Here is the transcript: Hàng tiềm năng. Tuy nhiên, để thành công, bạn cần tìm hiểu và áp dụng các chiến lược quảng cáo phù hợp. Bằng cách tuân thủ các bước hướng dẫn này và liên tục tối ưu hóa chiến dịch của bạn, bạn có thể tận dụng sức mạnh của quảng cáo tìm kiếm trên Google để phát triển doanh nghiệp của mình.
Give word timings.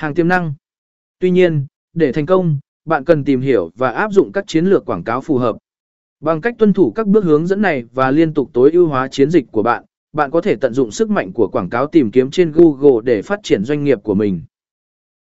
Hàng 0.00 0.14
tiềm 0.14 0.28
năng. 0.28 0.54
Tuy 1.18 1.30
nhiên, 1.30 1.66
để 1.94 2.12
thành 2.12 2.26
công, 2.26 2.58
bạn 2.84 3.04
cần 3.04 3.24
tìm 3.24 3.40
hiểu 3.40 3.70
và 3.76 3.90
áp 3.90 4.12
dụng 4.12 4.32
các 4.32 4.44
chiến 4.46 4.66
lược 4.66 4.84
quảng 4.86 5.04
cáo 5.04 5.20
phù 5.20 5.38
hợp. 5.38 5.56
Bằng 6.20 6.40
cách 6.40 6.54
tuân 6.58 6.72
thủ 6.72 6.92
các 6.94 7.06
bước 7.06 7.24
hướng 7.24 7.46
dẫn 7.46 7.62
này 7.62 7.84
và 7.94 8.10
liên 8.10 8.34
tục 8.34 8.50
tối 8.52 8.70
ưu 8.72 8.86
hóa 8.86 9.08
chiến 9.08 9.30
dịch 9.30 9.44
của 9.52 9.62
bạn, 9.62 9.84
bạn 10.12 10.30
có 10.30 10.40
thể 10.40 10.56
tận 10.56 10.74
dụng 10.74 10.90
sức 10.90 11.10
mạnh 11.10 11.32
của 11.32 11.48
quảng 11.48 11.70
cáo 11.70 11.86
tìm 11.86 12.10
kiếm 12.10 12.30
trên 12.30 12.52
Google 12.52 13.00
để 13.04 13.22
phát 13.22 13.40
triển 13.42 13.64
doanh 13.64 13.84
nghiệp 13.84 13.98
của 14.02 14.14
mình. 14.14 14.42